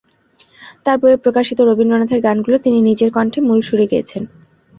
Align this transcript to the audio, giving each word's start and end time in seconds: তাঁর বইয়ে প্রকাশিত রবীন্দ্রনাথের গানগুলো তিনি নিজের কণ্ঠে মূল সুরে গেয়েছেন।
তাঁর 0.83 0.97
বইয়ে 1.01 1.21
প্রকাশিত 1.23 1.59
রবীন্দ্রনাথের 1.61 2.23
গানগুলো 2.23 2.57
তিনি 2.57 2.77
নিজের 2.81 3.09
কণ্ঠে 3.11 3.39
মূল 3.47 3.59
সুরে 3.67 3.85
গেয়েছেন। 3.91 4.23